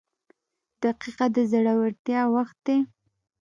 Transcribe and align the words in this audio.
•دقیقه 0.83 1.25
د 1.35 1.37
زړورتیا 1.51 2.21
وخت 2.35 2.57
دی. 2.67 2.77